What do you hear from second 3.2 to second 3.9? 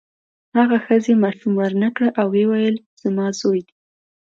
زوی دی.